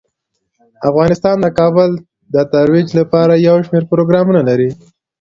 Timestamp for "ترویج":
2.53-2.87